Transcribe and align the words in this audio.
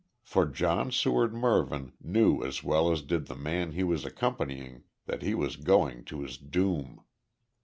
For 0.23 0.47
John 0.47 0.91
Seward 0.91 1.31
Mervyn 1.31 1.93
knew 2.03 2.41
as 2.43 2.63
well 2.63 2.91
as 2.91 3.03
did 3.03 3.27
the 3.27 3.35
man 3.35 3.73
he 3.73 3.83
was 3.83 4.03
accompanying 4.03 4.81
that 5.05 5.21
he 5.21 5.35
was 5.35 5.57
going 5.57 6.05
to 6.05 6.21
his 6.23 6.39
doom. 6.39 7.03